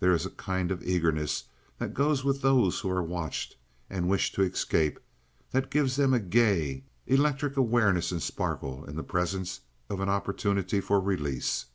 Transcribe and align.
There 0.00 0.14
is 0.14 0.24
a 0.24 0.30
kind 0.30 0.70
of 0.70 0.82
eagerness 0.82 1.44
that 1.78 1.92
goes 1.92 2.24
with 2.24 2.40
those 2.40 2.80
who 2.80 2.88
are 2.88 3.02
watched 3.02 3.56
and 3.90 4.08
wish 4.08 4.32
to 4.32 4.40
escape 4.40 4.98
that 5.50 5.68
gives 5.70 5.96
them 5.96 6.14
a 6.14 6.20
gay, 6.20 6.84
electric 7.06 7.58
awareness 7.58 8.10
and 8.12 8.22
sparkle 8.22 8.86
in 8.86 8.96
the 8.96 9.02
presence 9.04 9.60
of 9.90 10.00
an 10.00 10.08
opportunity 10.08 10.80
for 10.80 10.98
release. 11.00 11.66